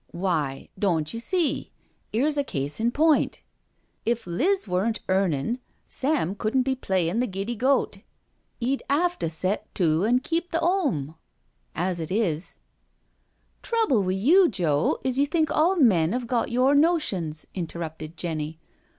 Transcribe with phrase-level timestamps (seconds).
[0.25, 1.71] "Why, doan't you see,
[2.11, 3.41] 'ere's a case in point?
[4.03, 7.99] If Liz weren't earnin', Sam couldn't be playin' the giddy goat—
[8.59, 11.13] 'e'd 'ave to set to an' keep the 'ome.
[11.75, 12.55] As it is
[13.61, 18.59] '•"Trouble wi' you, Joe, is you think all men 'ave got your notions," interrupted Jenny.